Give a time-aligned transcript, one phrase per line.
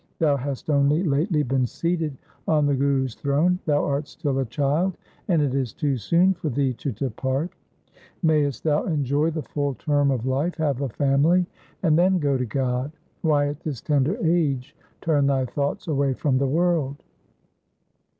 [0.17, 2.17] Thou hast only lately been seated
[2.47, 6.49] on the Guru's throne, thou art still a child, and it is too soon for
[6.49, 7.51] thee to depart.
[8.23, 11.45] Mayest 326 THE SIKH RELIGION thou enjoy the full term of life, have a family,
[11.83, 12.91] and then go to God!
[13.21, 17.03] Why at this tender age turn thy thoughts away from the world